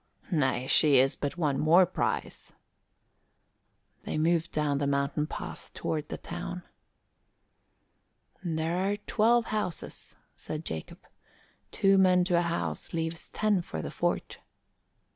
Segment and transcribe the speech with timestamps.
[0.31, 2.53] "Nay, she is but one more prize."
[4.01, 6.63] They moved down the mountain path toward the town.
[8.43, 11.05] "There are twelve houses," said Jacob.
[11.71, 14.39] "Two men to a house leaves ten for the fort."